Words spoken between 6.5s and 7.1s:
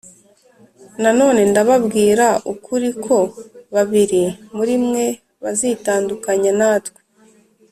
natwe